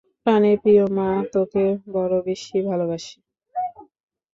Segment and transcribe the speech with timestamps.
[0.23, 1.65] প্রানের প্রিয় মা তোকে,
[1.93, 3.17] বড় বেশী ভালোবাসি।